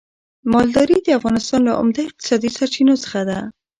مالداري 0.53 0.97
د 1.03 1.07
افغانستان 1.19 1.59
له 1.67 1.73
عمده 1.79 2.01
اقتصادي 2.05 2.49
سرچينو 2.57 2.93
څخه 3.03 3.21
ده. 3.29 3.39